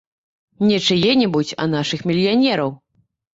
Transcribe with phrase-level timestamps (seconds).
[0.69, 2.75] Не чые-небудзь, а нашых мільянераў.